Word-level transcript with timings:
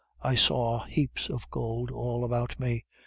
I 0.23 0.33
saw 0.33 0.85
heaps 0.85 1.29
of 1.29 1.47
gold 1.51 1.91
all 1.91 2.25
about 2.25 2.59
me. 2.59 2.85